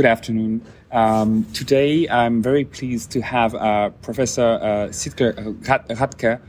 good 0.00 0.08
afternoon. 0.08 0.62
Um, 0.92 1.44
today, 1.52 2.08
I'm 2.08 2.40
very 2.40 2.64
pleased 2.64 3.10
to 3.10 3.20
have 3.20 3.54
uh, 3.54 3.90
Professor 4.00 4.58
uh, 4.62 4.88
Sitke 4.88 5.34
Radke. 5.60 6.40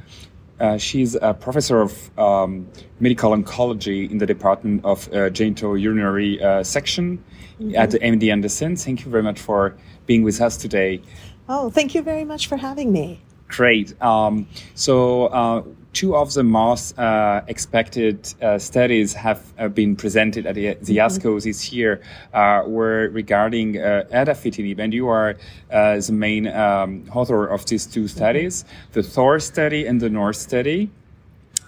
Uh, 0.57 0.77
she's 0.77 1.15
a 1.15 1.33
professor 1.33 1.81
of 1.81 2.17
um, 2.17 2.65
medical 3.01 3.31
oncology 3.31 4.09
in 4.09 4.19
the 4.19 4.25
Department 4.25 4.85
of 4.85 5.09
uh, 5.09 5.29
Genitourinary 5.37 6.41
uh, 6.41 6.63
Section 6.63 7.19
mm 7.59 7.67
-hmm. 7.67 7.77
at 7.77 7.91
the 7.91 7.99
MD 7.99 8.31
Anderson. 8.31 8.77
Thank 8.77 8.99
you 9.03 9.11
very 9.11 9.23
much 9.23 9.39
for 9.39 9.73
being 10.07 10.23
with 10.23 10.39
us 10.39 10.55
today. 10.57 11.01
Oh, 11.49 11.69
thank 11.69 11.93
you 11.93 12.03
very 12.03 12.25
much 12.25 12.47
for 12.47 12.57
having 12.57 12.91
me. 12.91 13.19
Great. 13.51 14.01
Um, 14.01 14.47
so, 14.75 15.25
uh, 15.25 15.63
two 15.91 16.15
of 16.15 16.33
the 16.33 16.43
most 16.43 16.97
uh, 16.97 17.41
expected 17.47 18.33
uh, 18.41 18.57
studies 18.57 19.13
have 19.13 19.53
uh, 19.59 19.67
been 19.67 19.97
presented 19.97 20.45
at 20.45 20.55
the, 20.55 20.73
the 20.75 20.97
mm-hmm. 20.97 21.05
ASCO 21.05 21.43
this 21.43 21.73
year 21.73 22.01
uh, 22.33 22.63
were 22.65 23.09
regarding 23.09 23.77
uh, 23.77 24.05
erdafitinib, 24.13 24.79
and 24.79 24.93
you 24.93 25.09
are 25.09 25.35
uh, 25.69 25.99
the 25.99 26.13
main 26.13 26.47
um, 26.47 27.03
author 27.13 27.45
of 27.45 27.65
these 27.65 27.85
two 27.85 28.07
studies, 28.07 28.63
mm-hmm. 28.63 28.93
the 28.93 29.03
Thor 29.03 29.37
study 29.39 29.85
and 29.85 29.99
the 29.99 30.09
Norse 30.09 30.39
study. 30.39 30.89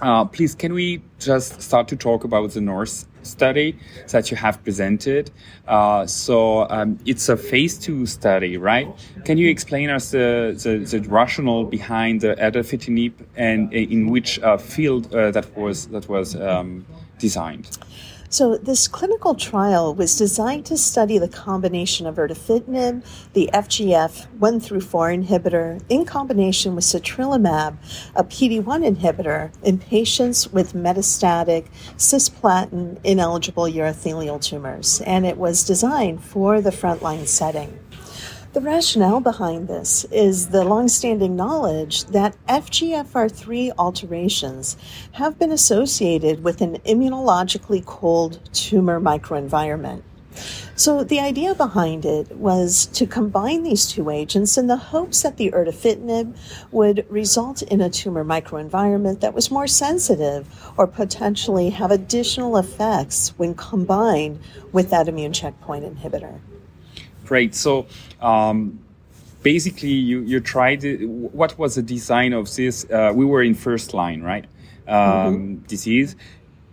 Uh, 0.02 0.23
please, 0.23 0.55
can 0.55 0.73
we 0.73 1.02
just 1.20 1.62
start 1.62 1.90
to 1.90 1.98
talk 1.98 2.23
about 2.23 2.52
the 2.52 2.62
Norse 2.62 3.05
study 3.23 3.77
that 4.09 4.32
you 4.32 4.38
have 4.38 4.63
presented? 4.63 5.32
Uh, 5.68 6.05
so 6.05 6.70
um, 6.70 7.00
it's 7.05 7.30
a 7.30 7.38
phase 7.38 7.77
two 7.77 8.05
study, 8.05 8.58
right? 8.58 8.88
Can 9.26 9.38
you 9.38 9.49
explain 9.49 9.90
us 9.90 10.12
the, 10.12 10.59
the, 10.63 10.77
the 10.80 11.09
rationale 11.09 11.63
behind 11.63 12.22
the 12.22 12.36
erdafitinib 12.36 13.13
and 13.36 13.73
in 13.73 14.08
which 14.08 14.40
uh, 14.40 14.58
field 14.58 15.13
uh, 15.13 15.32
that 15.32 15.55
was 15.58 15.88
that 15.88 16.08
was 16.09 16.36
um, 16.36 16.86
designed? 17.18 17.77
So, 18.33 18.57
this 18.57 18.87
clinical 18.87 19.35
trial 19.35 19.93
was 19.93 20.17
designed 20.17 20.65
to 20.65 20.76
study 20.76 21.20
the 21.20 21.27
combination 21.27 22.07
of 22.07 22.15
erdafitinib, 22.15 23.05
the 23.34 23.48
FGF 23.53 24.25
1 24.40 24.59
through 24.59 24.81
4 24.81 25.09
inhibitor, 25.09 25.79
in 25.87 26.03
combination 26.03 26.73
with 26.73 26.84
cetrelimab, 26.84 27.77
a 28.15 28.23
PD1 28.23 28.95
inhibitor, 28.95 29.51
in 29.62 29.77
patients 29.77 30.51
with 30.51 30.73
metastatic 30.73 31.67
cisplatin 31.98 32.98
ineligible 33.03 33.65
urothelial 33.65 34.41
tumors. 34.41 34.99
And 35.01 35.27
it 35.27 35.37
was 35.37 35.63
designed 35.63 36.23
for 36.23 36.59
the 36.59 36.71
frontline 36.71 37.27
setting. 37.27 37.82
The 38.54 38.62
rationale 38.62 39.20
behind 39.20 39.68
this 39.68 40.05
is 40.12 40.49
the 40.49 40.63
longstanding 40.63 41.35
knowledge 41.35 42.05
that 42.05 42.37
FGFR3 42.48 43.71
alterations 43.79 44.77
have 45.13 45.40
been 45.40 45.51
associated 45.51 46.43
with 46.43 46.62
an 46.62 46.76
immunologically 46.85 47.84
cold 47.84 48.48
tumor 48.54 49.01
microenvironment. 49.01 50.04
So 50.76 51.04
the 51.04 51.20
idea 51.20 51.55
behind 51.55 52.05
it 52.05 52.31
was 52.37 52.85
to 52.93 53.07
combine 53.07 53.63
these 53.63 53.87
two 53.87 54.12
agents 54.12 54.55
in 54.55 54.68
the 54.68 54.77
hopes 54.77 55.24
that 55.24 55.37
the 55.37 55.49
erdafitinib 55.49 56.37
would 56.71 57.07
result 57.09 57.63
in 57.63 57.81
a 57.81 57.90
tumor 57.90 58.24
microenvironment 58.24 59.21
that 59.21 59.34
was 59.34 59.49
more 59.49 59.65
sensitive 59.65 60.48
or 60.77 60.85
potentially 60.85 61.71
have 61.71 61.90
additional 61.90 62.57
effects 62.57 63.29
when 63.37 63.55
combined 63.55 64.40
with 64.72 64.91
that 64.91 65.07
immune 65.07 65.34
checkpoint 65.34 65.85
inhibitor. 65.85 66.40
Great. 67.25 67.56
So 67.56 67.88
um, 68.22 68.79
basically, 69.41 69.90
you 69.90 70.22
you 70.22 70.40
tried. 70.40 70.84
What 71.02 71.57
was 71.57 71.75
the 71.75 71.81
design 71.81 72.34
of 72.34 72.53
this? 72.56 72.85
Uh, 72.90 73.12
we 73.13 73.25
were 73.25 73.44
in 73.44 73.56
first 73.56 73.94
line, 73.94 74.22
right? 74.22 74.46
Um, 74.88 74.97
mm-hmm. 74.97 75.56
Disease. 75.68 76.16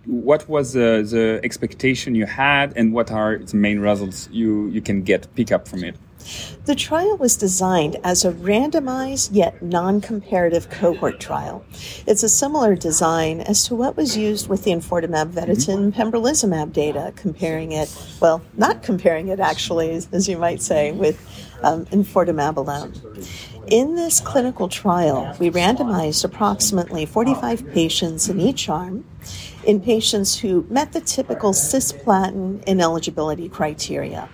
What 0.06 0.48
was 0.48 0.72
the, 0.72 1.06
the 1.08 1.40
expectation 1.44 2.14
you 2.14 2.26
had, 2.26 2.72
and 2.74 2.92
what 2.92 3.10
are 3.10 3.38
the 3.38 3.56
main 3.56 3.80
results 3.80 4.28
you 4.32 4.68
you 4.68 4.80
can 4.80 5.02
get 5.02 5.32
pick 5.34 5.52
up 5.52 5.68
from 5.68 5.84
it? 5.84 5.96
The 6.66 6.74
trial 6.74 7.16
was 7.16 7.36
designed 7.36 7.96
as 8.04 8.24
a 8.24 8.32
randomized 8.32 9.30
yet 9.32 9.62
non 9.62 10.00
comparative 10.00 10.68
cohort 10.70 11.18
trial. 11.18 11.64
It's 12.06 12.22
a 12.22 12.28
similar 12.28 12.76
design 12.76 13.40
as 13.40 13.64
to 13.66 13.74
what 13.74 13.96
was 13.96 14.16
used 14.16 14.48
with 14.48 14.64
the 14.64 14.72
enfortumab 14.72 15.32
vedotin 15.32 15.92
pembrolizumab 15.92 16.72
data, 16.72 17.12
comparing 17.16 17.72
it, 17.72 17.88
well, 18.20 18.42
not 18.56 18.82
comparing 18.82 19.28
it 19.28 19.40
actually, 19.40 19.90
as 19.90 20.28
you 20.28 20.38
might 20.38 20.62
say, 20.62 20.92
with 20.92 21.18
um, 21.62 21.86
enfortumab 21.86 22.56
alone. 22.56 22.92
In 23.66 23.94
this 23.94 24.20
clinical 24.20 24.68
trial, 24.68 25.36
we 25.38 25.50
randomized 25.50 26.24
approximately 26.24 27.06
45 27.06 27.68
patients 27.72 28.28
in 28.28 28.40
each 28.40 28.68
arm 28.68 29.04
in 29.64 29.80
patients 29.80 30.38
who 30.38 30.66
met 30.68 30.92
the 30.92 31.00
typical 31.00 31.52
cisplatin 31.52 32.62
ineligibility 32.64 33.48
criteria. 33.48 34.28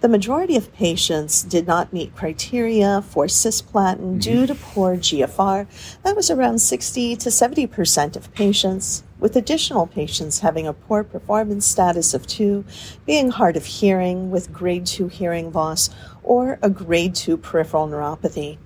The 0.00 0.08
majority 0.08 0.56
of 0.56 0.72
patients 0.72 1.42
did 1.42 1.66
not 1.66 1.92
meet 1.92 2.14
criteria 2.14 3.02
for 3.02 3.26
cisplatin 3.26 3.98
mm-hmm. 3.98 4.18
due 4.18 4.46
to 4.46 4.54
poor 4.54 4.96
GFR. 4.96 5.66
That 6.04 6.14
was 6.14 6.30
around 6.30 6.60
60 6.60 7.16
to 7.16 7.28
70% 7.28 8.16
of 8.16 8.32
patients, 8.32 9.02
with 9.18 9.34
additional 9.34 9.88
patients 9.88 10.38
having 10.38 10.66
a 10.66 10.72
poor 10.72 11.02
performance 11.02 11.66
status 11.66 12.14
of 12.14 12.26
2, 12.26 12.64
being 13.06 13.30
hard 13.30 13.56
of 13.56 13.66
hearing 13.66 14.30
with 14.30 14.52
grade 14.52 14.86
2 14.86 15.08
hearing 15.08 15.50
loss, 15.52 15.90
or 16.22 16.58
a 16.62 16.70
grade 16.70 17.16
2 17.16 17.36
peripheral 17.36 17.88
neuropathy. 17.88 18.58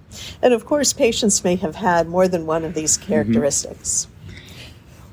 And 0.42 0.52
of 0.52 0.66
course, 0.66 0.92
patients 0.92 1.42
may 1.42 1.56
have 1.56 1.76
had 1.76 2.08
more 2.08 2.28
than 2.28 2.44
one 2.44 2.64
of 2.64 2.74
these 2.74 2.98
mm-hmm. 2.98 3.08
characteristics. 3.08 4.04
Mm-hmm. 4.04 4.11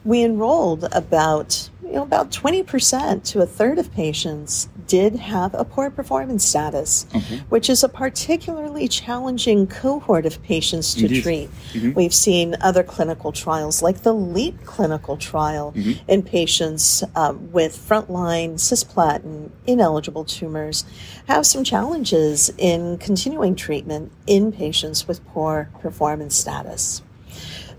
We 0.03 0.23
enrolled 0.23 0.87
about 0.91 1.69
you 1.89 1.95
know, 1.95 2.03
about 2.03 2.29
20% 2.29 3.23
to 3.31 3.41
a 3.41 3.47
third 3.47 3.79
of 3.79 3.91
patients 3.93 4.69
did 4.85 5.15
have 5.15 5.55
a 5.55 5.65
poor 5.65 5.89
performance 5.89 6.45
status, 6.45 7.07
mm-hmm. 7.11 7.37
which 7.49 7.67
is 7.67 7.83
a 7.83 7.89
particularly 7.89 8.87
challenging 8.87 9.65
cohort 9.65 10.25
of 10.25 10.41
patients 10.43 10.93
to 10.95 11.05
Indeed. 11.05 11.23
treat. 11.23 11.49
Mm-hmm. 11.73 11.93
We've 11.93 12.13
seen 12.13 12.55
other 12.61 12.83
clinical 12.83 13.31
trials, 13.31 13.81
like 13.81 14.03
the 14.03 14.13
LEAP 14.13 14.65
clinical 14.65 15.17
trial, 15.17 15.73
mm-hmm. 15.75 16.09
in 16.09 16.21
patients 16.21 17.03
um, 17.15 17.51
with 17.51 17.75
frontline 17.75 18.55
cisplatin 18.55 19.49
ineligible 19.65 20.25
tumors, 20.25 20.85
have 21.27 21.45
some 21.45 21.63
challenges 21.63 22.51
in 22.57 22.99
continuing 22.99 23.55
treatment 23.55 24.11
in 24.27 24.51
patients 24.51 25.07
with 25.07 25.25
poor 25.27 25.69
performance 25.81 26.35
status. 26.35 27.01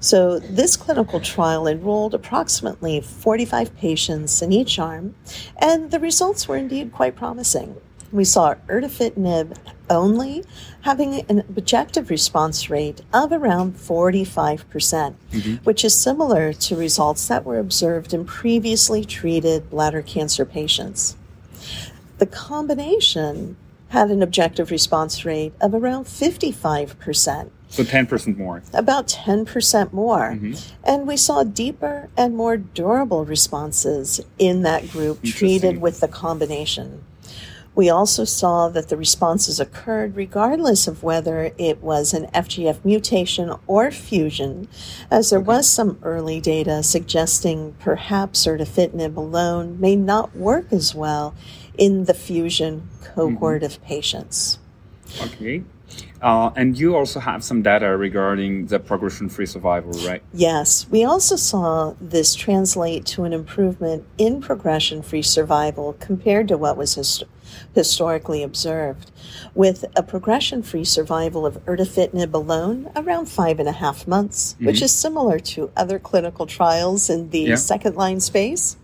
So, 0.03 0.39
this 0.39 0.77
clinical 0.77 1.21
trial 1.21 1.67
enrolled 1.67 2.15
approximately 2.15 3.03
45 3.03 3.77
patients 3.77 4.41
in 4.41 4.51
each 4.51 4.79
arm, 4.79 5.15
and 5.59 5.91
the 5.91 6.01
results 6.01 6.49
were 6.49 6.57
indeed 6.57 6.91
quite 6.91 7.17
promising. 7.17 7.77
We 8.11 8.25
saw 8.25 8.55
erdafitinib 8.67 9.57
only 9.89 10.45
having 10.83 11.21
an 11.29 11.41
objective 11.41 12.11
response 12.11 12.71
rate 12.71 13.03
of 13.13 13.31
around 13.31 13.75
45%, 13.77 14.69
percent 14.69 15.17
mm 15.31 15.43
hmm 15.43 15.55
which 15.65 15.85
is 15.85 15.97
similar 15.97 16.53
to 16.53 16.75
results 16.77 17.29
that 17.29 17.45
were 17.45 17.59
observed 17.59 18.15
in 18.15 18.25
previously 18.25 19.05
treated 19.05 19.69
bladder 19.69 20.03
cancer 20.03 20.45
patients. 20.45 21.17
The 22.19 22.27
combination 22.27 23.57
had 23.89 24.11
an 24.11 24.23
objective 24.23 24.71
response 24.71 25.25
rate 25.25 25.53
of 25.61 25.75
around 25.75 26.05
55%. 26.05 27.51
So 27.71 27.85
10% 27.85 28.37
more. 28.37 28.63
About 28.75 29.07
10% 29.07 29.93
more. 29.93 30.33
Mm-hmm. 30.33 30.55
And 30.85 31.07
we 31.07 31.17
saw 31.17 31.45
deeper 31.45 32.09
and 32.17 32.37
more 32.37 32.57
durable 32.57 33.25
responses 33.25 34.21
in 34.39 34.63
that 34.63 34.91
group 34.91 35.23
treated 35.23 35.81
with 35.81 36.01
the 36.01 36.09
combination. 36.09 37.05
We 37.77 37.89
also 37.89 38.25
saw 38.25 38.69
that 38.71 38.89
the 38.89 38.97
responses 38.97 39.61
occurred 39.61 40.17
regardless 40.17 40.89
of 40.89 41.05
whether 41.05 41.53
it 41.57 41.81
was 41.81 42.13
an 42.13 42.27
FGF 42.35 42.85
mutation 42.85 43.55
or 43.69 43.93
fusion, 43.93 44.69
as 45.09 45.31
there 45.31 45.39
okay. 45.39 45.47
was 45.47 45.69
some 45.69 45.99
early 46.03 46.41
data 46.41 46.83
suggesting 46.83 47.77
perhaps 47.79 48.47
erdafitinib 48.47 49.17
alone 49.17 49.79
may 49.81 49.95
not 49.95 50.35
work 50.35 50.73
as 50.73 50.95
well 50.95 51.35
in 51.79 52.07
the 52.07 52.15
fusion 52.15 52.89
cohort 53.15 53.63
mm-hmm. 53.63 53.73
of 53.73 53.83
patients. 53.85 54.59
Okay. 55.23 55.63
Uh, 56.23 56.51
and 56.57 56.79
you 56.79 56.97
also 56.97 57.19
have 57.21 57.43
some 57.43 57.63
data 57.63 57.97
regarding 57.97 58.67
the 58.67 58.79
progression-free 58.79 59.47
survival, 59.47 59.93
right? 60.07 60.23
Yes, 60.33 60.87
we 60.91 61.05
also 61.05 61.37
saw 61.37 61.95
this 62.01 62.35
translate 62.35 63.07
to 63.07 63.25
an 63.25 63.33
improvement 63.33 64.05
in 64.19 64.41
progression-free 64.41 65.23
survival 65.23 65.97
compared 65.99 66.49
to 66.49 66.59
what 66.59 66.77
was 66.77 66.95
hist- 66.95 67.25
historically 67.75 68.43
observed, 68.43 69.11
with 69.55 69.85
a 69.97 70.03
progression-free 70.03 70.85
survival 70.85 71.47
of 71.47 71.65
erdafitinib 71.65 72.35
alone 72.35 72.91
around 72.97 73.27
five 73.27 73.59
and 73.59 73.69
a 73.69 73.73
half 73.73 74.07
months, 74.07 74.55
mm-hmm. 74.55 74.67
which 74.67 74.83
is 74.83 74.95
similar 74.95 75.39
to 75.39 75.71
other 75.77 75.99
clinical 75.99 76.47
trials 76.47 77.09
in 77.09 77.31
the 77.31 77.41
yeah. 77.41 77.55
second-line 77.55 78.21
space 78.21 78.77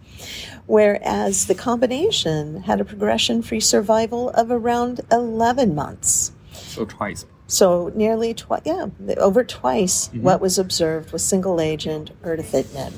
whereas 0.67 1.47
the 1.47 1.55
combination 1.55 2.63
had 2.63 2.81
a 2.81 2.85
progression 2.85 3.43
free 3.43 3.61
survival 3.61 4.31
of 4.31 4.51
around 4.51 5.01
11 5.13 5.75
months. 5.75 6.33
So 6.57 6.85
twice. 6.85 7.27
So 7.47 7.93
nearly 7.95 8.35
twice, 8.35 8.63
yeah, 8.65 8.87
over 9.19 9.45
twice 9.45 10.09
mm-hmm. 10.09 10.23
what 10.23 10.41
was 10.41 10.59
observed 10.59 11.13
with 11.13 11.23
single 11.23 11.61
agent 11.61 12.11
erdafitinib. 12.23 12.93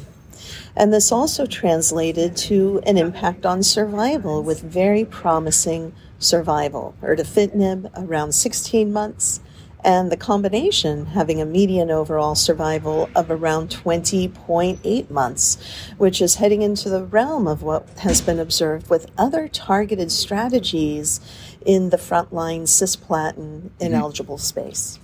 And 0.74 0.92
this 0.92 1.12
also 1.12 1.44
translated 1.44 2.36
to 2.36 2.80
an 2.86 2.96
impact 2.96 3.44
on 3.44 3.62
survival 3.62 4.42
with 4.42 4.62
very 4.62 5.04
promising 5.04 5.92
survival. 6.18 6.94
Erdafitinib 7.02 7.90
around 7.96 8.32
16 8.32 8.92
months, 8.92 9.40
and 9.84 10.10
the 10.10 10.16
combination 10.16 11.06
having 11.06 11.40
a 11.40 11.44
median 11.44 11.90
overall 11.90 12.34
survival 12.34 13.08
of 13.14 13.30
around 13.30 13.70
20.8 13.70 15.10
months, 15.10 15.58
which 15.96 16.20
is 16.20 16.36
heading 16.36 16.62
into 16.62 16.88
the 16.88 17.04
realm 17.04 17.46
of 17.46 17.62
what 17.62 17.88
has 18.00 18.20
been 18.20 18.38
observed 18.38 18.90
with 18.90 19.10
other 19.16 19.48
targeted 19.48 20.10
strategies 20.10 21.20
in 21.64 21.90
the 21.90 21.96
frontline 21.96 22.62
cisplatin 22.62 23.70
ineligible 23.80 24.36
mm-hmm. 24.36 24.62
space. 24.62 24.98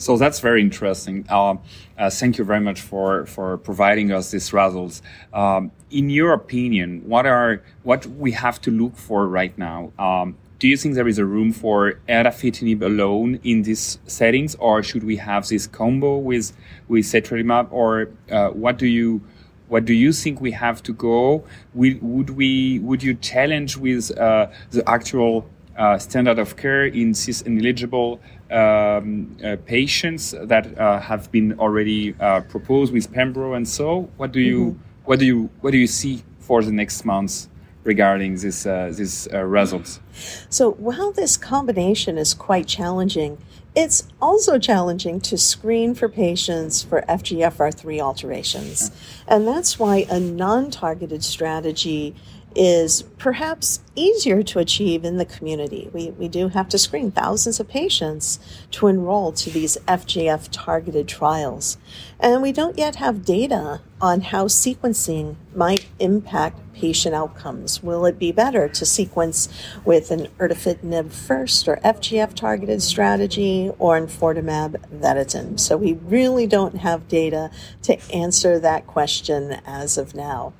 So 0.00 0.16
that's 0.16 0.40
very 0.40 0.62
interesting. 0.62 1.26
Uh, 1.28 1.56
uh, 1.98 2.08
thank 2.08 2.38
you 2.38 2.44
very 2.44 2.60
much 2.60 2.80
for, 2.80 3.26
for 3.26 3.58
providing 3.58 4.12
us 4.12 4.30
these 4.30 4.50
results. 4.50 5.02
Um, 5.34 5.72
in 5.90 6.08
your 6.08 6.32
opinion, 6.32 7.02
what 7.06 7.26
are 7.26 7.62
what 7.82 8.06
we 8.06 8.32
have 8.32 8.62
to 8.62 8.70
look 8.70 8.96
for 8.96 9.28
right 9.28 9.56
now? 9.58 9.92
Um, 9.98 10.38
do 10.60 10.68
you 10.68 10.76
think 10.76 10.94
there 10.94 11.08
is 11.08 11.18
a 11.18 11.24
room 11.24 11.52
for 11.52 11.94
erdafitinib 12.06 12.82
alone 12.82 13.40
in 13.42 13.62
these 13.62 13.98
settings, 14.06 14.54
or 14.56 14.82
should 14.82 15.02
we 15.02 15.16
have 15.16 15.48
this 15.48 15.66
combo 15.66 16.18
with 16.18 16.52
with 16.86 17.06
cetrelimab, 17.06 17.68
or 17.72 18.10
uh, 18.30 18.50
what 18.50 18.76
do 18.76 18.86
you 18.86 19.22
what 19.68 19.86
do 19.86 19.94
you 19.94 20.12
think 20.12 20.40
we 20.40 20.50
have 20.50 20.82
to 20.82 20.92
go? 20.92 21.44
Would, 21.74 22.02
would 22.02 22.30
we 22.30 22.78
would 22.80 23.02
you 23.02 23.14
challenge 23.14 23.78
with 23.78 24.16
uh, 24.18 24.48
the 24.70 24.86
actual 24.88 25.48
uh, 25.78 25.96
standard 25.96 26.38
of 26.38 26.56
care 26.56 26.84
in 26.84 27.14
cis 27.14 27.40
ineligible 27.40 28.20
um, 28.50 29.34
uh, 29.42 29.56
patients 29.64 30.34
that 30.42 30.78
uh, 30.78 31.00
have 31.00 31.32
been 31.32 31.58
already 31.58 32.14
uh, 32.20 32.42
proposed 32.42 32.92
with 32.92 33.10
Pembro 33.10 33.56
and 33.56 33.66
so? 33.66 34.10
What 34.18 34.32
do 34.32 34.40
you 34.40 34.60
mm 34.60 34.70
-hmm. 34.70 35.08
what 35.08 35.18
do 35.20 35.24
you 35.24 35.48
what 35.62 35.70
do 35.72 35.78
you 35.78 35.88
see 35.88 36.22
for 36.38 36.62
the 36.62 36.72
next 36.72 37.04
months 37.04 37.49
regarding 37.84 38.36
this 38.36 38.66
uh, 38.66 38.92
these 38.94 39.28
uh, 39.32 39.44
results? 39.44 40.00
So 40.48 40.72
while 40.72 41.12
this 41.12 41.36
combination 41.36 42.18
is 42.18 42.34
quite 42.34 42.66
challenging, 42.66 43.38
it's 43.74 44.08
also 44.20 44.58
challenging 44.58 45.20
to 45.20 45.38
screen 45.38 45.94
for 45.94 46.08
patients 46.08 46.82
for 46.82 47.02
FGFR3 47.02 48.00
alterations. 48.00 48.90
And 49.28 49.46
that's 49.46 49.78
why 49.78 50.06
a 50.10 50.18
non 50.18 50.70
targeted 50.70 51.22
strategy 51.22 52.14
is 52.54 53.02
perhaps 53.18 53.80
easier 53.94 54.42
to 54.42 54.58
achieve 54.58 55.04
in 55.04 55.18
the 55.18 55.24
community. 55.24 55.90
We, 55.92 56.10
we 56.10 56.28
do 56.28 56.48
have 56.48 56.68
to 56.70 56.78
screen 56.78 57.10
thousands 57.10 57.60
of 57.60 57.68
patients 57.68 58.38
to 58.72 58.86
enroll 58.88 59.32
to 59.32 59.50
these 59.50 59.76
FGF 59.86 60.48
targeted 60.50 61.06
trials. 61.06 61.78
And 62.18 62.42
we 62.42 62.52
don't 62.52 62.78
yet 62.78 62.96
have 62.96 63.24
data 63.24 63.80
on 64.00 64.22
how 64.22 64.46
sequencing 64.46 65.36
might 65.54 65.86
impact 65.98 66.58
patient 66.72 67.14
outcomes. 67.14 67.82
Will 67.82 68.06
it 68.06 68.18
be 68.18 68.32
better 68.32 68.68
to 68.68 68.86
sequence 68.86 69.48
with 69.84 70.10
an 70.10 70.28
erdafitinib 70.38 71.12
first 71.12 71.68
or 71.68 71.76
FGF 71.76 72.34
targeted 72.34 72.82
strategy 72.82 73.70
or 73.78 74.00
enfortumab 74.00 74.76
vedotin? 74.90 75.60
So 75.60 75.76
we 75.76 75.92
really 75.92 76.46
don't 76.46 76.76
have 76.76 77.06
data 77.06 77.50
to 77.82 78.00
answer 78.12 78.58
that 78.58 78.86
question 78.86 79.60
as 79.66 79.98
of 79.98 80.14
now. 80.14 80.54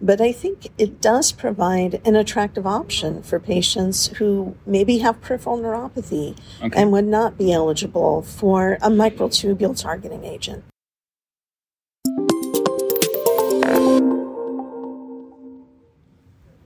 But 0.00 0.20
I 0.20 0.32
think 0.32 0.68
it 0.78 1.00
does 1.00 1.32
provide 1.32 2.00
an 2.04 2.14
attractive 2.14 2.66
option 2.66 3.22
for 3.22 3.40
patients 3.40 4.08
who 4.18 4.56
maybe 4.64 4.98
have 4.98 5.20
peripheral 5.20 5.58
neuropathy 5.58 6.36
okay. 6.62 6.80
and 6.80 6.92
would 6.92 7.06
not 7.06 7.36
be 7.36 7.52
eligible 7.52 8.22
for 8.22 8.74
a 8.74 8.88
microtubule 8.88 9.80
targeting 9.80 10.24
agent. 10.24 10.64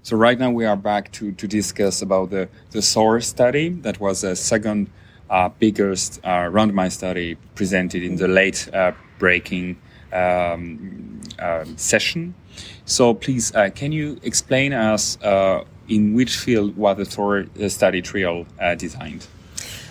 So 0.04 0.16
right 0.16 0.38
now 0.38 0.50
we 0.50 0.66
are 0.66 0.76
back 0.76 1.12
to, 1.12 1.32
to 1.32 1.46
discuss 1.46 2.02
about 2.02 2.30
the, 2.30 2.48
the 2.70 2.82
Thor 2.82 3.20
study 3.20 3.68
that 3.68 4.00
was 4.00 4.22
the 4.22 4.36
second 4.36 4.90
uh, 5.30 5.48
biggest 5.48 6.20
uh, 6.24 6.50
randomized 6.50 6.92
study 6.92 7.36
presented 7.54 8.02
in 8.02 8.16
the 8.16 8.28
late 8.28 8.68
uh, 8.74 8.92
breaking 9.18 9.80
um, 10.12 11.20
uh, 11.38 11.64
session. 11.76 12.34
So 12.84 13.14
please, 13.14 13.54
uh, 13.54 13.70
can 13.74 13.92
you 13.92 14.18
explain 14.22 14.72
us 14.72 15.20
uh, 15.22 15.64
in 15.88 16.14
which 16.14 16.36
field 16.36 16.76
was 16.76 16.96
the 16.98 17.04
Thor 17.04 17.46
study 17.68 18.02
trial 18.02 18.46
designed? 18.76 19.26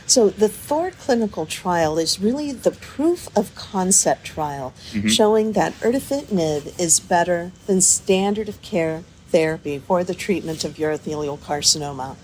So 0.06 0.30
the 0.30 0.50
Thor 0.50 0.92
clinical 0.92 1.46
trial 1.46 1.98
is 1.98 2.20
really 2.20 2.52
the 2.52 2.72
proof 2.72 3.30
of 3.36 3.56
concept 3.56 4.26
trial 4.26 4.74
mm-hmm. 4.92 5.08
showing 5.08 5.54
that 5.54 5.74
erdafitinib 5.80 6.78
is 6.78 7.00
better 7.00 7.54
than 7.66 7.80
standard 7.80 8.50
of 8.50 8.62
care 8.62 9.04
therapy 9.32 9.80
for 9.80 10.04
the 10.04 10.14
treatment 10.14 10.64
of 10.64 10.76
urothelial 10.76 11.40
carcinoma. 11.40 12.16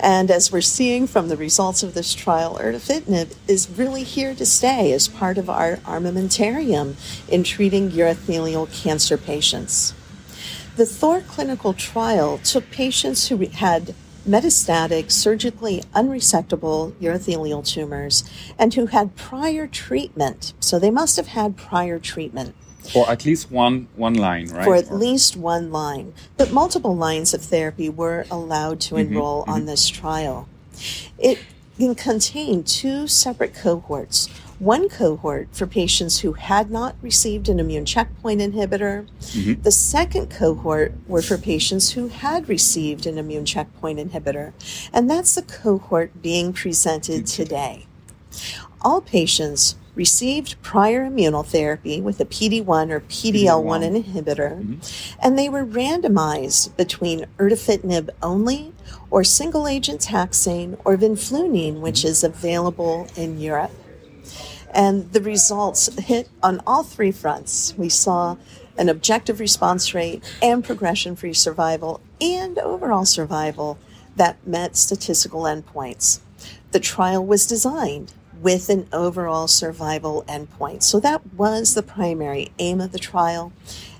And 0.00 0.30
as 0.30 0.52
we're 0.52 0.60
seeing 0.60 1.06
from 1.06 1.28
the 1.28 1.36
results 1.36 1.82
of 1.82 1.94
this 1.94 2.14
trial, 2.14 2.58
erdafitinib 2.60 3.34
is 3.46 3.70
really 3.70 4.04
here 4.04 4.34
to 4.34 4.44
stay 4.44 4.92
as 4.92 5.08
part 5.08 5.38
of 5.38 5.48
our 5.48 5.76
armamentarium 5.78 6.96
in 7.28 7.42
treating 7.44 7.90
urothelial 7.90 8.70
cancer 8.72 9.16
patients. 9.16 9.94
The 10.76 10.86
Thor 10.86 11.20
clinical 11.20 11.74
trial 11.74 12.38
took 12.38 12.70
patients 12.70 13.28
who 13.28 13.38
had 13.46 13.94
metastatic, 14.28 15.10
surgically 15.10 15.82
unresectable 15.94 16.92
urothelial 17.00 17.66
tumors 17.66 18.28
and 18.58 18.74
who 18.74 18.86
had 18.86 19.16
prior 19.16 19.66
treatment. 19.66 20.52
So 20.60 20.78
they 20.78 20.90
must 20.90 21.16
have 21.16 21.28
had 21.28 21.56
prior 21.56 21.98
treatment. 21.98 22.54
For 22.92 23.08
at 23.10 23.24
least 23.24 23.50
one 23.50 23.88
one 23.96 24.14
line, 24.14 24.48
right? 24.48 24.64
For 24.64 24.74
at 24.74 24.90
or... 24.90 24.96
least 24.96 25.36
one 25.36 25.70
line. 25.70 26.14
But 26.36 26.52
multiple 26.52 26.96
lines 26.96 27.34
of 27.34 27.42
therapy 27.42 27.88
were 27.88 28.26
allowed 28.30 28.80
to 28.82 28.94
mm-hmm, 28.94 29.12
enroll 29.12 29.42
mm-hmm. 29.42 29.50
on 29.50 29.66
this 29.66 29.88
trial. 29.88 30.48
It 31.18 31.38
can 31.78 31.94
contain 31.94 32.64
two 32.64 33.06
separate 33.06 33.54
cohorts. 33.54 34.28
One 34.58 34.88
cohort 34.88 35.48
for 35.52 35.68
patients 35.68 36.18
who 36.20 36.32
had 36.32 36.68
not 36.68 36.96
received 37.00 37.48
an 37.48 37.60
immune 37.60 37.84
checkpoint 37.84 38.40
inhibitor. 38.40 39.06
Mm-hmm. 39.20 39.62
The 39.62 39.70
second 39.70 40.30
cohort 40.30 40.94
were 41.06 41.22
for 41.22 41.38
patients 41.38 41.92
who 41.92 42.08
had 42.08 42.48
received 42.48 43.06
an 43.06 43.18
immune 43.18 43.44
checkpoint 43.44 44.00
inhibitor. 44.00 44.52
And 44.92 45.08
that's 45.08 45.36
the 45.36 45.42
cohort 45.42 46.20
being 46.20 46.52
presented 46.52 47.28
today. 47.28 47.86
All 48.80 49.00
patients 49.00 49.76
received 49.98 50.62
prior 50.62 51.10
immunotherapy 51.10 52.00
with 52.00 52.20
a 52.20 52.24
PD1 52.24 52.90
or 52.90 53.00
PD-L1 53.00 54.04
inhibitor, 54.04 54.52
mm-hmm. 54.56 55.18
and 55.20 55.36
they 55.36 55.48
were 55.48 55.66
randomized 55.66 56.74
between 56.76 57.26
erdafitinib 57.36 58.08
only 58.22 58.72
or 59.10 59.24
single 59.24 59.66
agent 59.66 60.00
taxane 60.00 60.80
or 60.84 60.96
vinflunine, 60.96 61.80
which 61.80 61.98
mm-hmm. 61.98 62.08
is 62.08 62.22
available 62.22 63.08
in 63.16 63.40
Europe. 63.40 63.72
And 64.72 65.12
the 65.12 65.20
results 65.20 65.92
hit 65.98 66.28
on 66.44 66.60
all 66.64 66.84
three 66.84 67.10
fronts. 67.10 67.74
We 67.76 67.88
saw 67.88 68.36
an 68.76 68.88
objective 68.88 69.40
response 69.40 69.94
rate 69.94 70.22
and 70.40 70.64
progression 70.64 71.16
free 71.16 71.34
survival 71.34 72.00
and 72.20 72.56
overall 72.58 73.04
survival 73.04 73.78
that 74.14 74.46
met 74.46 74.76
statistical 74.76 75.42
endpoints. 75.42 76.20
The 76.70 76.78
trial 76.78 77.24
was 77.26 77.46
designed 77.46 78.12
with 78.40 78.68
an 78.68 78.86
overall 78.92 79.48
survival 79.48 80.24
endpoint. 80.28 80.82
So 80.82 81.00
that 81.00 81.34
was 81.34 81.74
the 81.74 81.82
primary 81.82 82.52
aim 82.58 82.80
of 82.80 82.92
the 82.92 82.98
trial. 82.98 83.52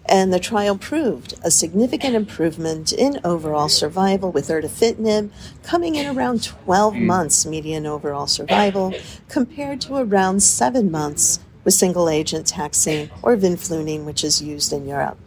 And 0.07 0.33
the 0.33 0.40
trial 0.40 0.78
proved 0.78 1.35
a 1.45 1.50
significant 1.50 2.14
improvement 2.14 2.92
in 2.92 3.21
overall 3.25 3.68
survival 3.68 4.33
with 4.33 4.49
erdafitinib 4.49 5.30
coming 5.62 5.97
in 5.97 6.16
around 6.16 6.45
12 6.45 6.95
mm. 6.95 7.04
months 7.04 7.45
median 7.45 7.85
overall 7.85 8.26
survival 8.26 8.95
compared 9.28 9.83
to 9.83 9.97
around 9.97 10.42
seven 10.42 10.90
months 10.90 11.40
with 11.62 11.75
single 11.75 12.09
agent 12.09 12.47
taxane 12.47 13.11
or 13.21 13.37
vinflunine, 13.37 14.04
which 14.04 14.25
is 14.25 14.40
used 14.40 14.73
in 14.73 14.88
Europe. 14.88 15.18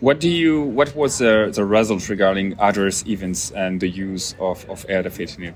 What 0.00 0.20
do 0.20 0.28
you? 0.28 0.62
What 0.62 0.94
was 0.94 1.18
the, 1.18 1.50
the 1.52 1.64
result 1.64 2.08
regarding 2.08 2.54
adverse 2.60 3.04
events 3.06 3.50
and 3.50 3.80
the 3.80 3.88
use 3.88 4.34
of, 4.38 4.64
of 4.70 4.86
erdafitinib? 4.86 5.54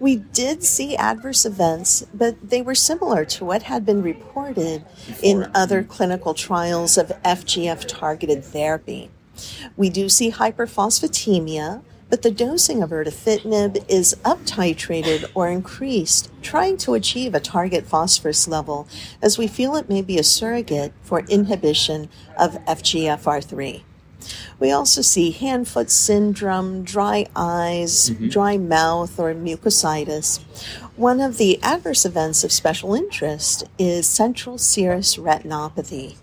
We 0.00 0.16
did 0.16 0.64
see 0.64 0.96
adverse 0.96 1.44
events, 1.44 2.06
but 2.14 2.48
they 2.48 2.62
were 2.62 2.74
similar 2.74 3.26
to 3.26 3.44
what 3.44 3.64
had 3.64 3.84
been 3.84 4.02
reported 4.02 4.82
in 5.22 5.50
other 5.54 5.82
clinical 5.82 6.32
trials 6.32 6.96
of 6.96 7.12
FGF 7.22 7.84
targeted 7.86 8.42
therapy. 8.42 9.10
We 9.76 9.90
do 9.90 10.08
see 10.08 10.32
hyperphosphatemia, 10.32 11.82
but 12.08 12.22
the 12.22 12.30
dosing 12.30 12.82
of 12.82 12.90
erdafitinib 12.90 13.84
is 13.88 14.16
uptitrated 14.24 15.30
or 15.34 15.48
increased, 15.48 16.30
trying 16.40 16.78
to 16.78 16.94
achieve 16.94 17.34
a 17.34 17.40
target 17.40 17.86
phosphorus 17.86 18.48
level, 18.48 18.88
as 19.20 19.36
we 19.36 19.46
feel 19.46 19.76
it 19.76 19.90
may 19.90 20.00
be 20.00 20.18
a 20.18 20.24
surrogate 20.24 20.94
for 21.02 21.20
inhibition 21.28 22.08
of 22.38 22.54
FGFR3. 22.64 23.82
We 24.58 24.70
also 24.70 25.02
see 25.02 25.30
hand 25.30 25.68
foot 25.68 25.90
syndrome, 25.90 26.82
dry 26.82 27.26
eyes, 27.34 28.10
mm-hmm. 28.10 28.28
dry 28.28 28.56
mouth, 28.58 29.18
or 29.18 29.34
mucositis. 29.34 30.40
One 30.96 31.20
of 31.20 31.38
the 31.38 31.58
adverse 31.62 32.04
events 32.04 32.44
of 32.44 32.52
special 32.52 32.94
interest 32.94 33.64
is 33.78 34.08
central 34.08 34.58
serous 34.58 35.16
retinopathy. 35.16 36.16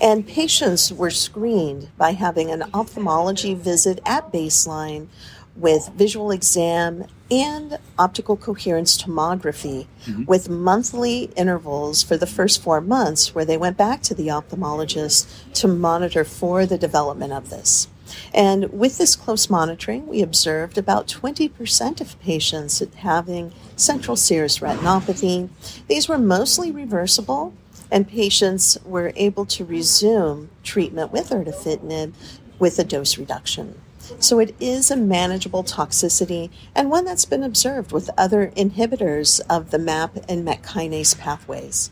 And 0.00 0.26
patients 0.26 0.92
were 0.92 1.10
screened 1.10 1.90
by 1.96 2.12
having 2.12 2.50
an 2.50 2.64
ophthalmology 2.74 3.54
visit 3.54 4.00
at 4.04 4.32
baseline 4.32 5.06
with 5.56 5.90
visual 5.94 6.30
exam 6.30 7.06
and 7.30 7.78
optical 7.98 8.36
coherence 8.36 9.00
tomography 9.00 9.86
mm-hmm. 10.04 10.24
with 10.24 10.48
monthly 10.48 11.24
intervals 11.36 12.02
for 12.02 12.16
the 12.16 12.26
first 12.26 12.62
four 12.62 12.80
months 12.80 13.34
where 13.34 13.44
they 13.44 13.56
went 13.56 13.76
back 13.76 14.02
to 14.02 14.14
the 14.14 14.28
ophthalmologist 14.28 15.26
to 15.54 15.68
monitor 15.68 16.24
for 16.24 16.66
the 16.66 16.78
development 16.78 17.32
of 17.32 17.50
this. 17.50 17.88
And 18.34 18.72
with 18.72 18.98
this 18.98 19.16
close 19.16 19.48
monitoring, 19.48 20.06
we 20.06 20.22
observed 20.22 20.76
about 20.76 21.06
20% 21.06 22.00
of 22.00 22.20
patients 22.20 22.82
having 22.96 23.52
central 23.76 24.16
serous 24.16 24.58
retinopathy. 24.58 25.48
These 25.88 26.08
were 26.08 26.18
mostly 26.18 26.70
reversible, 26.70 27.54
and 27.90 28.08
patients 28.08 28.78
were 28.84 29.12
able 29.16 29.46
to 29.46 29.64
resume 29.64 30.50
treatment 30.62 31.12
with 31.12 31.30
erdafitinib 31.30 32.12
with 32.58 32.78
a 32.78 32.84
dose 32.84 33.18
reduction. 33.18 33.80
So 34.18 34.38
it 34.38 34.54
is 34.60 34.90
a 34.90 34.96
manageable 34.96 35.64
toxicity 35.64 36.50
and 36.74 36.90
one 36.90 37.04
that's 37.04 37.24
been 37.24 37.42
observed 37.42 37.92
with 37.92 38.10
other 38.16 38.52
inhibitors 38.56 39.40
of 39.48 39.70
the 39.70 39.78
MAP 39.78 40.18
and 40.28 40.44
MEK 40.44 40.62
kinase 40.62 41.18
pathways. 41.18 41.90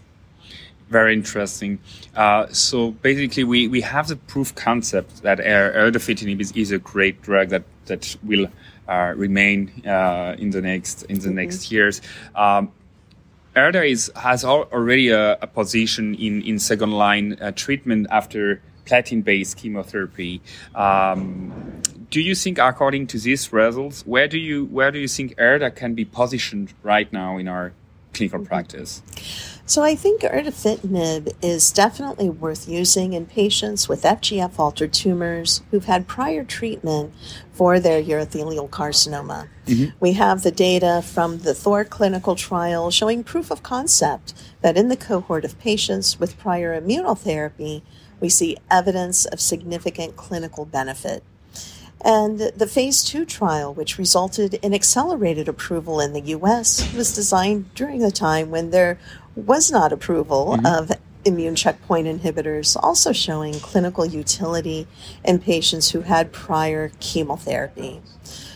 Very 0.89 1.15
interesting. 1.15 1.79
Uh, 2.17 2.49
so 2.49 2.91
basically, 2.91 3.45
we, 3.45 3.69
we 3.69 3.81
have 3.81 4.09
the 4.09 4.17
proof 4.17 4.53
concept 4.57 5.23
that 5.23 5.39
erdafitinib 5.39 6.41
is, 6.41 6.51
is 6.53 6.73
a 6.73 6.79
great 6.79 7.23
drug 7.23 7.51
that 7.51 7.63
that 7.87 8.17
will 8.25 8.49
uh, 8.89 9.13
remain 9.17 9.71
uh, 9.87 10.35
in 10.39 10.51
the 10.51 10.61
next 10.61 11.05
in 11.05 11.21
the 11.21 11.29
mm-hmm. 11.29 11.37
next 11.37 11.71
years. 11.71 12.03
Um, 12.35 12.73
Erda 13.57 13.83
is, 13.85 14.11
has 14.15 14.45
already 14.45 15.09
a, 15.09 15.33
a, 15.43 15.47
position 15.47 16.15
in, 16.15 16.41
in 16.43 16.61
second 16.61 16.93
line 16.93 17.37
uh, 17.41 17.51
treatment 17.51 18.07
after 18.11 18.63
platinum 18.91 19.23
based 19.23 19.57
chemotherapy. 19.57 20.43
Um, 20.75 21.81
do 22.11 22.21
you 22.21 22.35
think, 22.35 22.59
according 22.59 23.07
to 23.13 23.19
these 23.19 23.53
results, 23.53 24.05
where 24.05 24.27
do 24.27 24.37
you 24.37 24.65
where 24.67 24.91
do 24.91 24.99
you 24.99 25.09
think 25.09 25.37
ERDA 25.37 25.71
can 25.77 25.95
be 25.95 26.05
positioned 26.05 26.75
right 26.83 27.11
now 27.13 27.39
in 27.39 27.47
our 27.47 27.73
clinical 28.13 28.45
practice? 28.45 29.03
So 29.65 29.85
I 29.85 29.95
think 29.95 30.23
erdafitinib 30.23 31.33
is 31.41 31.71
definitely 31.71 32.29
worth 32.29 32.69
using 32.69 33.13
in 33.13 33.27
patients 33.27 33.89
with 33.89 34.03
FGF 34.03 34.59
altered 34.59 34.93
tumors 34.93 35.63
who've 35.71 35.85
had 35.85 36.09
prior 36.09 36.43
treatment 36.43 37.15
for 37.53 37.79
their 37.79 38.03
urothelial 38.03 38.69
carcinoma. 38.69 39.47
Mm-hmm. 39.67 39.97
We 40.01 40.15
have 40.15 40.43
the 40.43 40.51
data 40.51 41.03
from 41.03 41.39
the 41.47 41.55
Thor 41.55 41.85
clinical 41.85 42.35
trial 42.35 42.91
showing 42.91 43.23
proof 43.23 43.53
of 43.53 43.63
concept 43.63 44.35
that 44.63 44.77
in 44.77 44.89
the 44.89 44.97
cohort 44.97 45.45
of 45.45 45.57
patients 45.61 46.19
with 46.19 46.37
prior 46.37 46.81
immunotherapy, 46.81 47.83
we 48.21 48.29
see 48.29 48.57
evidence 48.71 49.25
of 49.25 49.41
significant 49.41 50.17
clinical 50.17 50.65
benefit. 50.65 51.23
And 52.03 52.39
the 52.57 52.67
phase 52.67 53.03
two 53.03 53.27
trial, 53.27 53.75
which 53.75 53.99
resulted 53.99 54.55
in 54.55 54.73
accelerated 54.73 55.49
approval 55.49 56.01
in 56.01 56.13
the 56.13 56.21
US, 56.37 56.93
was 56.95 57.15
designed 57.15 57.75
during 57.75 58.01
the 58.01 58.11
time 58.11 58.51
when 58.51 58.71
there 58.71 58.99
was 59.37 59.71
not 59.71 59.93
approval 59.93 60.57
mm-hmm. 60.57 60.67
of 60.67 60.93
immune 61.25 61.55
checkpoint 61.55 62.07
inhibitors, 62.07 62.77
also 62.83 63.13
showing 63.13 63.53
clinical 63.55 64.07
utility 64.07 64.87
in 65.25 65.39
patients 65.39 65.91
who 65.91 66.01
had 66.01 66.33
prior 66.33 66.91
chemotherapy. 67.01 68.01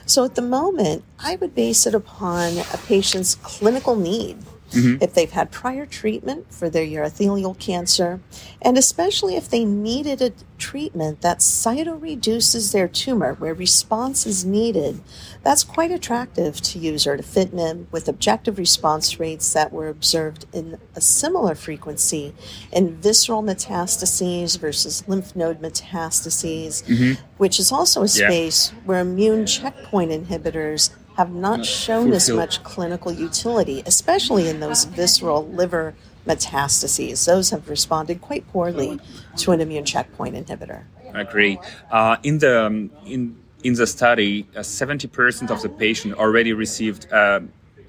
So 0.06 0.24
at 0.24 0.34
the 0.34 0.42
moment, 0.42 1.04
I 1.18 1.36
would 1.36 1.54
base 1.54 1.86
it 1.86 1.94
upon 1.94 2.58
a 2.58 2.78
patient's 2.86 3.34
clinical 3.34 3.96
need 3.96 4.38
mm-hmm. 4.74 5.02
if 5.02 5.14
they've 5.14 5.30
had 5.30 5.50
prior 5.50 5.86
treatment 5.86 6.52
for 6.52 6.68
their 6.68 6.86
urothelial 6.86 7.58
cancer, 7.58 8.20
and 8.62 8.76
especially 8.76 9.36
if 9.36 9.48
they 9.48 9.64
needed 9.64 10.20
a 10.22 10.32
treatment 10.58 11.20
that 11.20 11.38
cytoreduces 11.38 12.72
their 12.72 12.88
tumor 12.88 13.34
where 13.34 13.54
response 13.54 14.26
is 14.26 14.44
needed. 14.44 15.00
That's 15.42 15.64
quite 15.64 15.90
attractive 15.90 16.60
to 16.62 16.78
use 16.78 17.04
erdafitinib 17.04 17.86
with 17.90 18.08
objective 18.08 18.56
response 18.56 19.20
rates 19.20 19.52
that 19.52 19.72
were 19.72 19.88
observed 19.88 20.46
in 20.52 20.78
a 20.94 21.00
similar 21.00 21.54
frequency 21.54 22.34
in 22.72 22.96
visceral 22.96 23.42
metastases 23.42 24.58
versus 24.58 25.06
lymph 25.06 25.36
node 25.36 25.60
metastases, 25.60 26.82
mm-hmm. 26.84 27.22
which 27.36 27.58
is 27.58 27.70
also 27.70 28.02
a 28.02 28.08
space 28.08 28.72
yeah. 28.72 28.78
where 28.84 29.00
immune 29.00 29.46
checkpoint 29.46 30.10
inhibitors 30.10 30.90
have 31.16 31.32
not 31.32 31.64
shown 31.64 32.12
as 32.12 32.28
much 32.28 32.62
clinical 32.64 33.12
utility, 33.12 33.82
especially 33.86 34.48
in 34.48 34.60
those 34.60 34.84
visceral 34.84 35.46
liver 35.46 35.94
metastases. 36.26 37.24
Those 37.24 37.50
have 37.50 37.68
responded 37.68 38.20
quite 38.20 38.46
poorly 38.52 38.98
to 39.38 39.52
an 39.52 39.60
immune 39.60 39.84
checkpoint 39.84 40.34
inhibitor. 40.34 40.84
I 41.12 41.20
agree. 41.20 41.58
Uh, 41.90 42.16
in 42.22 42.38
the 42.38 42.66
um, 42.66 42.90
in 43.06 43.36
in 43.62 43.74
the 43.74 43.86
study, 43.86 44.46
uh, 44.56 44.62
seventy 44.62 45.06
uh, 45.06 45.10
percent 45.10 45.50
of 45.50 45.62
the 45.62 45.68
patient 45.68 46.14
already 46.14 46.52
received. 46.52 47.12
Uh, 47.12 47.40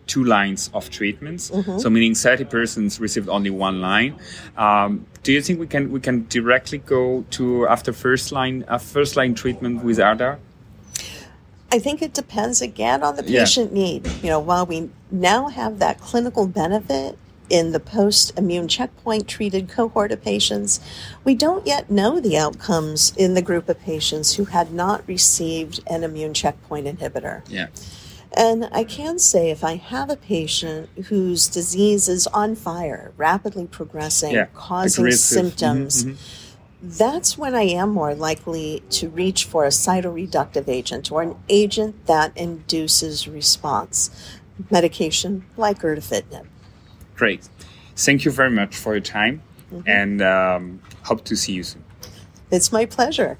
two 0.07 0.23
lines 0.23 0.69
of 0.75 0.87
treatments, 0.91 1.49
mm-hmm. 1.49 1.79
so 1.79 1.89
meaning 1.89 2.13
30 2.13 2.45
persons 2.45 2.99
received 2.99 3.27
only 3.27 3.49
one 3.49 3.81
line. 3.81 4.15
Um, 4.55 5.07
do 5.23 5.33
you 5.33 5.41
think 5.41 5.59
we 5.59 5.65
can 5.65 5.91
we 5.91 5.99
can 5.99 6.27
directly 6.29 6.77
go 6.77 7.25
to 7.31 7.67
after 7.67 7.91
first 7.91 8.31
line 8.31 8.65
uh, 8.67 8.77
first 8.77 9.15
line 9.15 9.33
treatment 9.33 9.83
with 9.83 9.97
Erda? 9.97 10.37
I 11.71 11.79
think 11.79 12.01
it 12.01 12.13
depends 12.13 12.61
again 12.61 13.03
on 13.03 13.15
the 13.15 13.23
patient 13.23 13.71
yeah. 13.73 13.83
need. 13.83 14.07
You 14.21 14.29
know, 14.29 14.39
while 14.39 14.65
we 14.65 14.89
now 15.11 15.49
have 15.49 15.79
that 15.79 15.99
clinical 15.99 16.47
benefit 16.47 17.17
in 17.49 17.71
the 17.71 17.79
post 17.79 18.37
immune 18.37 18.67
checkpoint 18.67 19.27
treated 19.27 19.69
cohort 19.69 20.11
of 20.11 20.23
patients, 20.23 20.79
we 21.23 21.35
don't 21.35 21.65
yet 21.65 21.89
know 21.89 22.19
the 22.19 22.37
outcomes 22.37 23.13
in 23.17 23.33
the 23.33 23.41
group 23.41 23.69
of 23.69 23.79
patients 23.81 24.35
who 24.35 24.45
had 24.45 24.71
not 24.71 25.07
received 25.07 25.79
an 25.87 26.03
immune 26.03 26.33
checkpoint 26.33 26.87
inhibitor. 26.87 27.41
Yeah. 27.49 27.67
And 28.37 28.67
I 28.71 28.83
can 28.83 29.17
say 29.17 29.49
if 29.49 29.63
I 29.63 29.75
have 29.75 30.09
a 30.09 30.17
patient 30.17 30.89
whose 31.05 31.47
disease 31.47 32.09
is 32.09 32.27
on 32.27 32.55
fire, 32.55 33.13
rapidly 33.15 33.65
progressing, 33.65 34.33
yeah. 34.33 34.47
causing 34.53 35.11
symptoms. 35.11 36.03
Mm-hmm, 36.03 36.11
mm-hmm 36.11 36.41
that's 36.85 37.35
when 37.35 37.55
I 37.55 37.63
am 37.63 37.89
more 37.89 38.13
likely 38.13 38.83
to 38.91 39.09
reach 39.09 39.45
for 39.45 39.65
a 39.65 39.69
cytoreductive 39.69 40.67
agent 40.67 41.11
or 41.11 41.23
an 41.23 41.35
agent 41.49 42.05
that 42.05 42.35
induces 42.37 43.27
response. 43.27 44.11
Medication 44.69 45.45
like 45.57 45.79
erdafitinib. 45.79 46.45
Great. 47.15 47.49
Thank 47.95 48.23
you 48.23 48.31
very 48.31 48.51
much 48.51 48.75
for 48.75 48.93
your 48.93 49.01
time 49.01 49.41
mm-hmm. 49.73 49.89
and 49.89 50.21
um, 50.21 50.81
hope 51.03 51.25
to 51.25 51.35
see 51.35 51.53
you 51.53 51.63
soon. 51.63 51.83
It's 52.51 52.71
my 52.71 52.85
pleasure. 52.85 53.39